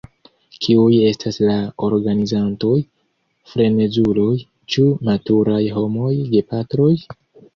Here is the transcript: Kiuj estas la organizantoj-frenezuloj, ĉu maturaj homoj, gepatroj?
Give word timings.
Kiuj 0.65 0.93
estas 1.09 1.35
la 1.49 1.57
organizantoj-frenezuloj, 1.87 4.31
ĉu 4.75 4.85
maturaj 5.09 5.59
homoj, 5.79 6.15
gepatroj? 6.33 6.91